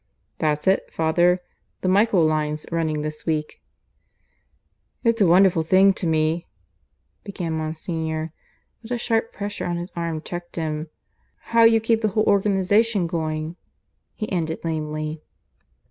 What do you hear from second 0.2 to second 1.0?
"That's it,